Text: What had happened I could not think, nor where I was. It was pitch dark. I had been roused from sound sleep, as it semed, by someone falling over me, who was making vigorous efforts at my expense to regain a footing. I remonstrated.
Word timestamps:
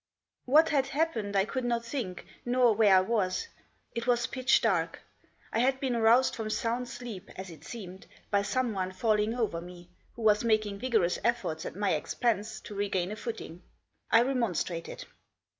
What 0.45 0.69
had 0.69 0.87
happened 0.87 1.35
I 1.35 1.45
could 1.45 1.63
not 1.63 1.85
think, 1.85 2.25
nor 2.43 2.73
where 2.73 2.95
I 2.95 3.01
was. 3.01 3.47
It 3.93 4.07
was 4.07 4.25
pitch 4.25 4.59
dark. 4.59 4.99
I 5.53 5.59
had 5.59 5.79
been 5.79 5.95
roused 5.95 6.35
from 6.35 6.49
sound 6.49 6.87
sleep, 6.89 7.29
as 7.35 7.51
it 7.51 7.61
semed, 7.63 8.07
by 8.31 8.41
someone 8.41 8.93
falling 8.93 9.35
over 9.35 9.61
me, 9.61 9.89
who 10.15 10.23
was 10.23 10.43
making 10.43 10.79
vigorous 10.79 11.19
efforts 11.23 11.67
at 11.67 11.75
my 11.75 11.93
expense 11.93 12.59
to 12.61 12.73
regain 12.73 13.11
a 13.11 13.15
footing. 13.15 13.61
I 14.09 14.23
remonstrated. 14.23 15.05